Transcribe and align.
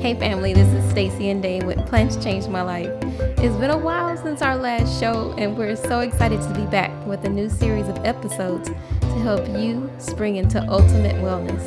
Hey 0.00 0.18
family, 0.18 0.54
this 0.54 0.72
is 0.72 0.90
Stacy 0.90 1.28
and 1.28 1.42
Dane 1.42 1.66
with 1.66 1.86
Plants 1.86 2.16
Changed 2.16 2.48
My 2.48 2.62
Life. 2.62 2.88
It's 3.36 3.54
been 3.56 3.70
a 3.70 3.76
while 3.76 4.16
since 4.16 4.40
our 4.40 4.56
last 4.56 4.98
show, 4.98 5.34
and 5.36 5.58
we're 5.58 5.76
so 5.76 6.00
excited 6.00 6.40
to 6.40 6.54
be 6.54 6.64
back 6.68 6.90
with 7.06 7.22
a 7.26 7.28
new 7.28 7.50
series 7.50 7.86
of 7.86 7.98
episodes 7.98 8.70
to 9.02 9.06
help 9.18 9.46
you 9.46 9.90
spring 9.98 10.36
into 10.36 10.58
ultimate 10.70 11.16
wellness. 11.16 11.60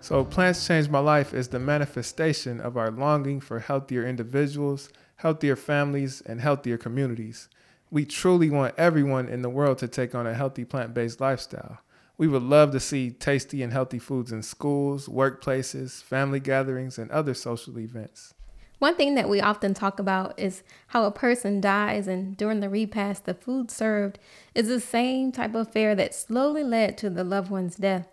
So, 0.00 0.24
Plants 0.24 0.64
Changed 0.64 0.92
My 0.92 1.00
Life 1.00 1.34
is 1.34 1.48
the 1.48 1.58
manifestation 1.58 2.60
of 2.60 2.76
our 2.76 2.92
longing 2.92 3.40
for 3.40 3.58
healthier 3.58 4.06
individuals, 4.06 4.90
healthier 5.16 5.56
families, 5.56 6.20
and 6.24 6.40
healthier 6.40 6.78
communities. 6.78 7.48
We 7.90 8.04
truly 8.04 8.48
want 8.48 8.76
everyone 8.78 9.28
in 9.28 9.42
the 9.42 9.50
world 9.50 9.78
to 9.78 9.88
take 9.88 10.14
on 10.14 10.28
a 10.28 10.34
healthy 10.34 10.64
plant 10.64 10.94
based 10.94 11.20
lifestyle. 11.20 11.80
We 12.20 12.28
would 12.28 12.42
love 12.42 12.72
to 12.72 12.80
see 12.80 13.12
tasty 13.12 13.62
and 13.62 13.72
healthy 13.72 13.98
foods 13.98 14.30
in 14.30 14.42
schools, 14.42 15.08
workplaces, 15.08 16.02
family 16.02 16.38
gatherings, 16.38 16.98
and 16.98 17.10
other 17.10 17.32
social 17.32 17.78
events. 17.78 18.34
One 18.78 18.94
thing 18.94 19.14
that 19.14 19.26
we 19.26 19.40
often 19.40 19.72
talk 19.72 19.98
about 19.98 20.38
is 20.38 20.62
how 20.88 21.04
a 21.04 21.10
person 21.10 21.62
dies, 21.62 22.06
and 22.06 22.36
during 22.36 22.60
the 22.60 22.68
repast, 22.68 23.24
the 23.24 23.32
food 23.32 23.70
served 23.70 24.18
is 24.54 24.68
the 24.68 24.80
same 24.80 25.32
type 25.32 25.54
of 25.54 25.72
fare 25.72 25.94
that 25.94 26.14
slowly 26.14 26.62
led 26.62 26.98
to 26.98 27.08
the 27.08 27.24
loved 27.24 27.50
one's 27.50 27.76
death. 27.76 28.06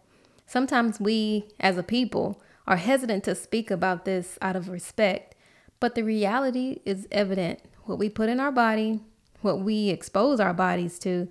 Sometimes 0.46 1.02
we, 1.02 1.50
as 1.60 1.78
a 1.78 1.84
people, 1.84 2.42
are 2.66 2.78
hesitant 2.78 3.26
to 3.26 3.36
speak 3.36 3.70
about 3.70 4.06
this 4.06 4.38
out 4.42 4.56
of 4.56 4.70
respect, 4.70 5.36
but 5.82 5.96
the 5.96 6.04
reality 6.04 6.80
is 6.86 7.10
evident. 7.12 7.60
What 7.84 8.00
we 8.00 8.08
put 8.08 8.30
in 8.30 8.40
our 8.40 8.54
body, 8.54 9.02
what 9.42 9.60
we 9.60 9.90
expose 9.90 10.40
our 10.40 10.54
bodies 10.54 10.98
to, 11.00 11.28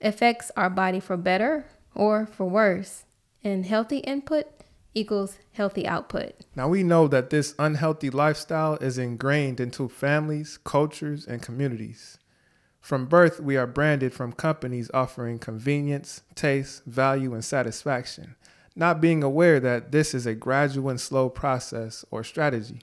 affects 0.00 0.50
our 0.56 0.68
body 0.68 0.98
for 0.98 1.16
better 1.16 1.66
or 1.96 2.26
for 2.26 2.46
worse. 2.46 3.04
And 3.42 3.66
healthy 3.66 3.98
input 3.98 4.46
equals 4.94 5.38
healthy 5.52 5.86
output. 5.86 6.34
Now, 6.54 6.68
we 6.68 6.82
know 6.82 7.06
that 7.08 7.30
this 7.30 7.54
unhealthy 7.58 8.10
lifestyle 8.10 8.76
is 8.76 8.98
ingrained 8.98 9.60
into 9.60 9.88
families, 9.88 10.58
cultures, 10.64 11.26
and 11.26 11.42
communities. 11.42 12.18
From 12.80 13.06
birth, 13.06 13.40
we 13.40 13.56
are 13.56 13.66
branded 13.66 14.14
from 14.14 14.32
companies 14.32 14.90
offering 14.94 15.38
convenience, 15.38 16.22
taste, 16.34 16.84
value, 16.84 17.34
and 17.34 17.44
satisfaction, 17.44 18.36
not 18.74 19.00
being 19.00 19.22
aware 19.22 19.60
that 19.60 19.92
this 19.92 20.14
is 20.14 20.24
a 20.24 20.34
gradual 20.34 20.88
and 20.88 21.00
slow 21.00 21.28
process 21.28 22.04
or 22.10 22.22
strategy. 22.22 22.82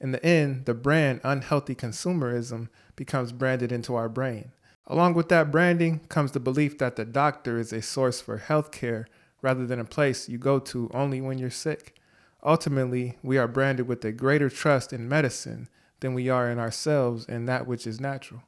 In 0.00 0.10
the 0.10 0.24
end, 0.24 0.64
the 0.64 0.74
brand 0.74 1.20
unhealthy 1.22 1.74
consumerism 1.74 2.68
becomes 2.96 3.30
branded 3.30 3.70
into 3.70 3.94
our 3.94 4.08
brain. 4.08 4.52
Along 4.86 5.14
with 5.14 5.28
that 5.28 5.50
branding 5.50 6.00
comes 6.08 6.32
the 6.32 6.40
belief 6.40 6.78
that 6.78 6.96
the 6.96 7.04
doctor 7.04 7.58
is 7.58 7.72
a 7.72 7.82
source 7.82 8.20
for 8.20 8.38
health 8.38 8.72
care 8.72 9.06
rather 9.40 9.66
than 9.66 9.80
a 9.80 9.84
place 9.84 10.28
you 10.28 10.38
go 10.38 10.58
to 10.58 10.90
only 10.92 11.20
when 11.20 11.38
you're 11.38 11.50
sick. 11.50 11.96
Ultimately, 12.44 13.18
we 13.22 13.38
are 13.38 13.46
branded 13.46 13.86
with 13.86 14.04
a 14.04 14.12
greater 14.12 14.48
trust 14.48 14.92
in 14.92 15.08
medicine 15.08 15.68
than 16.00 16.14
we 16.14 16.28
are 16.28 16.50
in 16.50 16.58
ourselves 16.58 17.26
and 17.28 17.48
that 17.48 17.66
which 17.66 17.86
is 17.86 18.00
natural. 18.00 18.42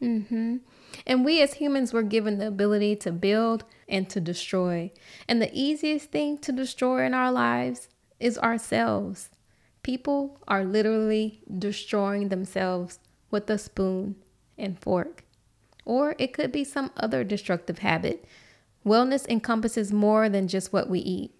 Mm-hmm. 0.00 0.58
And 1.06 1.24
we 1.24 1.42
as 1.42 1.54
humans 1.54 1.92
were 1.92 2.02
given 2.02 2.38
the 2.38 2.48
ability 2.48 2.96
to 2.96 3.12
build 3.12 3.64
and 3.88 4.08
to 4.10 4.20
destroy. 4.20 4.92
And 5.28 5.40
the 5.40 5.50
easiest 5.52 6.10
thing 6.10 6.38
to 6.38 6.52
destroy 6.52 7.04
in 7.04 7.14
our 7.14 7.30
lives 7.30 7.88
is 8.18 8.38
ourselves. 8.38 9.30
People 9.82 10.40
are 10.46 10.64
literally 10.64 11.42
destroying 11.58 12.28
themselves 12.28 13.00
with 13.30 13.50
a 13.50 13.58
spoon 13.58 14.16
and 14.56 14.78
fork 14.78 15.24
or 15.84 16.14
it 16.18 16.32
could 16.32 16.52
be 16.52 16.64
some 16.64 16.90
other 16.96 17.24
destructive 17.24 17.78
habit. 17.78 18.24
Wellness 18.84 19.26
encompasses 19.28 19.92
more 19.92 20.28
than 20.28 20.48
just 20.48 20.72
what 20.72 20.88
we 20.88 21.00
eat. 21.00 21.32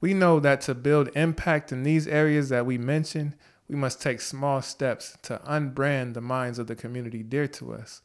We 0.00 0.14
know 0.14 0.38
that 0.40 0.60
to 0.62 0.74
build 0.74 1.10
impact 1.16 1.72
in 1.72 1.82
these 1.82 2.06
areas 2.06 2.50
that 2.50 2.66
we 2.66 2.78
mentioned, 2.78 3.34
we 3.68 3.76
must 3.76 4.00
take 4.00 4.20
small 4.20 4.62
steps 4.62 5.18
to 5.22 5.40
unbrand 5.46 6.14
the 6.14 6.20
minds 6.20 6.58
of 6.58 6.68
the 6.68 6.76
community 6.76 7.22
dear 7.22 7.48
to 7.48 7.74
us, 7.74 8.00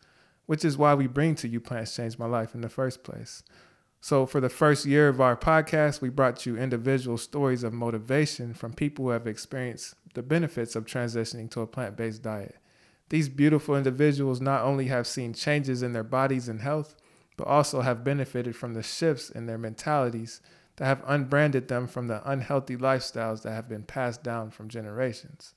which 0.45 0.65
is 0.65 0.77
why 0.77 0.93
we 0.95 1.07
bring 1.07 1.35
to 1.35 1.47
you 1.47 1.59
Plants 1.59 1.95
Change 1.95 2.17
My 2.17 2.25
Life 2.25 2.55
in 2.55 2.61
the 2.61 2.69
first 2.69 3.03
place. 3.03 3.43
So, 4.01 4.25
for 4.25 4.41
the 4.41 4.49
first 4.49 4.85
year 4.85 5.07
of 5.07 5.21
our 5.21 5.37
podcast, 5.37 6.01
we 6.01 6.09
brought 6.09 6.45
you 6.45 6.57
individual 6.57 7.17
stories 7.17 7.63
of 7.63 7.71
motivation 7.71 8.53
from 8.53 8.73
people 8.73 9.05
who 9.05 9.11
have 9.11 9.27
experienced 9.27 9.95
the 10.13 10.23
benefits 10.23 10.75
of 10.75 10.83
transitioning 10.83 11.49
to 11.51 11.61
a 11.61 11.67
plant 11.67 11.95
based 11.95 12.21
diet. 12.21 12.57
These 13.13 13.29
beautiful 13.29 13.77
individuals 13.77 14.41
not 14.41 14.63
only 14.63 14.87
have 14.87 15.05
seen 15.05 15.35
changes 15.35 15.83
in 15.83 15.93
their 15.93 16.03
bodies 16.03 16.49
and 16.49 16.61
health, 16.61 16.95
but 17.37 17.45
also 17.45 17.81
have 17.81 18.03
benefited 18.03 18.55
from 18.55 18.73
the 18.73 18.81
shifts 18.81 19.29
in 19.29 19.45
their 19.45 19.59
mentalities 19.59 20.41
that 20.77 20.85
have 20.85 21.03
unbranded 21.05 21.67
them 21.67 21.85
from 21.85 22.07
the 22.07 22.27
unhealthy 22.27 22.75
lifestyles 22.75 23.43
that 23.43 23.51
have 23.51 23.69
been 23.69 23.83
passed 23.83 24.23
down 24.23 24.49
from 24.49 24.67
generations. 24.67 25.53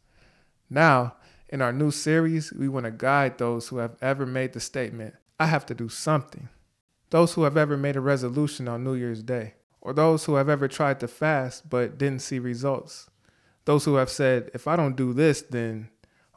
Now, 0.69 1.17
in 1.49 1.63
our 1.63 1.73
new 1.73 1.91
series, 1.91 2.53
we 2.53 2.69
want 2.69 2.85
to 2.85 2.91
guide 2.91 3.39
those 3.39 3.69
who 3.69 3.79
have 3.79 3.97
ever 4.03 4.27
made 4.27 4.53
the 4.53 4.61
statement, 4.61 5.15
I 5.41 5.47
have 5.47 5.65
to 5.65 5.75
do 5.75 5.89
something. 5.89 6.51
Those 7.09 7.33
who 7.33 7.45
have 7.45 7.57
ever 7.57 7.79
made 7.79 7.97
a 7.97 8.03
resolution 8.03 8.69
on 8.69 8.85
New 8.85 8.97
Year's 8.97 9.23
Day, 9.23 9.55
or 9.81 9.95
those 9.95 10.27
who 10.27 10.35
have 10.35 10.51
ever 10.51 10.69
tried 10.69 11.01
to 11.01 11.09
fast 11.09 11.71
but 11.71 11.97
didn't 11.97 12.21
see 12.21 12.39
results. 12.39 13.09
Those 13.65 13.87
who 13.87 13.95
have 13.95 14.11
said, 14.11 14.51
if 14.53 14.69
I 14.69 14.77
don't 14.77 14.95
do 14.95 15.15
this, 15.15 15.41
then 15.41 15.89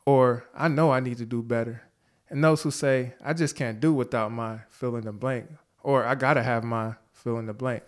or 0.10 0.44
I 0.56 0.70
know 0.70 0.90
I 0.92 1.02
need 1.02 1.20
to 1.20 1.26
do 1.28 1.44
better. 1.44 1.84
And 2.32 2.44
those 2.44 2.64
who 2.64 2.72
say, 2.72 3.14
I 3.24 3.34
just 3.34 3.56
can't 3.56 3.80
do 3.80 3.94
without 3.94 4.32
my 4.32 4.62
fill 4.68 4.96
in 4.96 5.04
the 5.04 5.12
blank, 5.12 5.52
or 5.84 6.04
I 6.04 6.16
gotta 6.16 6.42
have 6.42 6.64
my 6.64 6.96
fill 7.14 7.38
in 7.38 7.46
the 7.46 7.54
blank. 7.54 7.84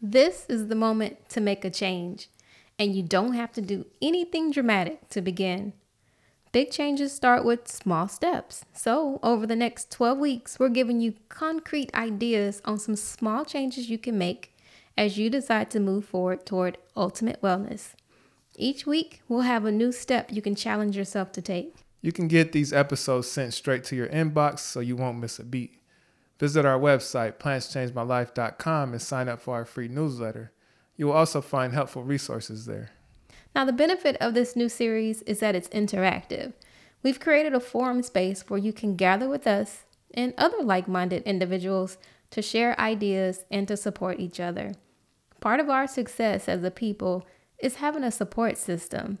This 0.00 0.46
is 0.48 0.68
the 0.68 0.74
moment 0.74 1.28
to 1.28 1.42
make 1.42 1.62
a 1.66 1.70
change, 1.70 2.30
and 2.78 2.96
you 2.96 3.02
don't 3.02 3.34
have 3.34 3.52
to 3.52 3.60
do 3.60 3.84
anything 4.00 4.50
dramatic 4.50 5.10
to 5.10 5.20
begin. 5.20 5.74
Big 6.52 6.70
changes 6.70 7.12
start 7.12 7.44
with 7.44 7.68
small 7.68 8.08
steps. 8.08 8.64
So, 8.72 9.20
over 9.22 9.46
the 9.46 9.54
next 9.54 9.90
12 9.90 10.16
weeks, 10.16 10.58
we're 10.58 10.70
giving 10.70 11.02
you 11.02 11.12
concrete 11.28 11.94
ideas 11.94 12.62
on 12.64 12.78
some 12.78 12.96
small 12.96 13.44
changes 13.44 13.90
you 13.90 13.98
can 13.98 14.16
make 14.16 14.56
as 14.96 15.18
you 15.18 15.28
decide 15.28 15.70
to 15.72 15.80
move 15.80 16.06
forward 16.06 16.46
toward 16.46 16.78
ultimate 16.96 17.42
wellness. 17.42 17.92
Each 18.56 18.86
week, 18.86 19.22
we'll 19.28 19.40
have 19.40 19.64
a 19.64 19.72
new 19.72 19.92
step 19.92 20.30
you 20.30 20.42
can 20.42 20.54
challenge 20.54 20.96
yourself 20.96 21.32
to 21.32 21.42
take. 21.42 21.74
You 22.02 22.12
can 22.12 22.28
get 22.28 22.52
these 22.52 22.72
episodes 22.72 23.30
sent 23.30 23.54
straight 23.54 23.84
to 23.84 23.96
your 23.96 24.08
inbox 24.08 24.58
so 24.60 24.80
you 24.80 24.96
won't 24.96 25.18
miss 25.18 25.38
a 25.38 25.44
beat. 25.44 25.78
Visit 26.38 26.66
our 26.66 26.78
website, 26.78 27.38
plantschangemylife.com, 27.38 28.92
and 28.92 29.00
sign 29.00 29.28
up 29.28 29.40
for 29.40 29.54
our 29.54 29.64
free 29.64 29.88
newsletter. 29.88 30.52
You 30.96 31.06
will 31.06 31.14
also 31.14 31.40
find 31.40 31.72
helpful 31.72 32.02
resources 32.02 32.66
there. 32.66 32.90
Now, 33.54 33.64
the 33.64 33.72
benefit 33.72 34.16
of 34.20 34.34
this 34.34 34.56
new 34.56 34.68
series 34.68 35.22
is 35.22 35.40
that 35.40 35.54
it's 35.54 35.68
interactive. 35.68 36.52
We've 37.02 37.20
created 37.20 37.54
a 37.54 37.60
forum 37.60 38.02
space 38.02 38.44
where 38.48 38.58
you 38.58 38.72
can 38.72 38.96
gather 38.96 39.28
with 39.28 39.46
us 39.46 39.84
and 40.12 40.34
other 40.36 40.62
like 40.62 40.88
minded 40.88 41.22
individuals 41.22 41.96
to 42.30 42.42
share 42.42 42.78
ideas 42.80 43.44
and 43.50 43.68
to 43.68 43.76
support 43.76 44.20
each 44.20 44.40
other. 44.40 44.74
Part 45.40 45.60
of 45.60 45.68
our 45.68 45.86
success 45.86 46.48
as 46.48 46.62
a 46.64 46.70
people 46.70 47.26
is 47.62 47.76
having 47.76 48.02
a 48.04 48.10
support 48.10 48.58
system. 48.58 49.18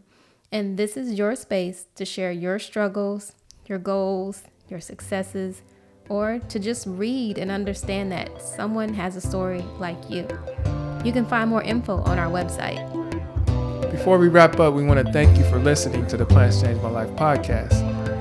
And 0.50 0.76
this 0.76 0.96
is 0.96 1.14
your 1.14 1.34
space 1.34 1.86
to 1.94 2.04
share 2.04 2.32
your 2.32 2.58
struggles, 2.58 3.32
your 3.66 3.78
goals, 3.78 4.42
your 4.68 4.80
successes, 4.80 5.62
or 6.08 6.40
to 6.48 6.58
just 6.58 6.86
read 6.86 7.38
and 7.38 7.50
understand 7.50 8.12
that 8.12 8.42
someone 8.42 8.92
has 8.92 9.16
a 9.16 9.20
story 9.20 9.62
like 9.78 10.10
you. 10.10 10.26
You 11.04 11.12
can 11.12 11.24
find 11.24 11.48
more 11.48 11.62
info 11.62 12.02
on 12.02 12.18
our 12.18 12.30
website. 12.30 12.90
Before 13.90 14.18
we 14.18 14.28
wrap 14.28 14.58
up, 14.58 14.74
we 14.74 14.84
want 14.84 15.04
to 15.04 15.12
thank 15.12 15.38
you 15.38 15.44
for 15.44 15.58
listening 15.58 16.06
to 16.08 16.16
the 16.16 16.26
Plants 16.26 16.60
Change 16.60 16.80
My 16.82 16.90
Life 16.90 17.10
podcast. 17.10 17.74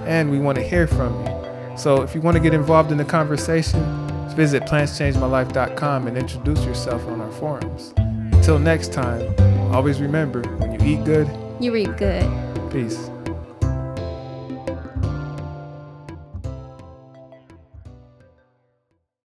And 0.06 0.30
we 0.30 0.40
want 0.40 0.58
to 0.58 0.64
hear 0.64 0.88
from 0.88 1.26
you. 1.26 1.78
So 1.78 2.02
if 2.02 2.14
you 2.14 2.22
want 2.22 2.38
to 2.38 2.44
get 2.44 2.54
involved 2.54 2.92
in 2.92 2.98
the 2.98 3.06
conversation, 3.06 3.82
visit 4.36 4.64
plantschangemylife.com 4.64 6.08
and 6.08 6.18
introduce 6.18 6.64
yourself 6.66 7.06
on 7.08 7.22
our 7.22 7.32
forums. 7.32 7.94
Until 8.42 8.58
next 8.58 8.92
time, 8.92 9.36
Always 9.72 10.02
remember 10.02 10.42
when 10.58 10.74
you 10.74 10.98
eat 10.98 11.06
good, 11.06 11.30
you 11.60 11.72
reap 11.72 11.96
good. 11.96 12.26
Peace. 12.72 13.11